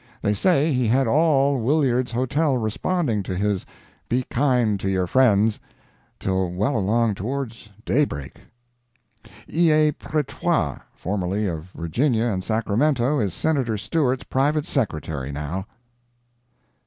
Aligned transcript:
They 0.23 0.33
say 0.33 0.73
he 0.73 0.87
had 0.87 1.05
all 1.05 1.59
Williards' 1.61 2.09
Hotel 2.13 2.57
responding 2.57 3.21
to 3.21 3.37
his, 3.37 3.67
"Be 4.09 4.23
kind 4.31 4.79
to 4.79 4.89
your 4.89 5.05
friends" 5.05 5.59
till 6.19 6.49
well 6.49 6.75
along 6.75 7.13
toward 7.13 7.55
day 7.85 8.03
break. 8.05 8.39
E. 9.47 9.69
A. 9.71 9.91
Pretois, 9.91 10.79
formerly 10.95 11.45
of 11.45 11.65
Virginia 11.75 12.23
and 12.25 12.43
Sacramento, 12.43 13.19
is 13.19 13.35
Senator 13.35 13.77
Stewart's 13.77 14.23
private 14.23 14.65
secretary, 14.65 15.31
now. 15.31 15.67